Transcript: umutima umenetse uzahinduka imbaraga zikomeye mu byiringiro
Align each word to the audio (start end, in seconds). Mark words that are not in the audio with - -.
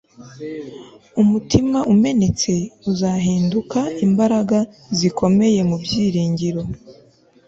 umutima 1.21 1.79
umenetse 1.93 2.51
uzahinduka 2.91 3.79
imbaraga 4.07 4.57
zikomeye 4.97 5.59
mu 5.69 5.77
byiringiro 5.83 6.61